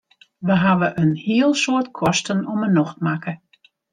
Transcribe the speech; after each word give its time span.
Wy 0.45 0.55
hawwe 0.61 0.87
in 1.01 1.11
heel 1.25 1.51
soad 1.63 1.87
kosten 2.01 2.39
om 2.53 2.59
'e 2.65 2.69
nocht 2.79 2.97
makke. 3.05 3.33